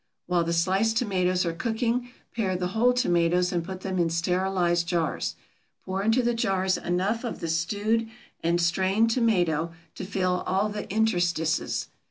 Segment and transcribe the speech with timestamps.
[0.25, 4.87] While the sliced tomatoes are cooking, pare the whole tomatoes and put them in sterilized
[4.87, 5.35] jars.
[5.85, 8.09] Pour into the jars enough of the stewed
[8.41, 11.87] and strained tomato to fill all the interstices.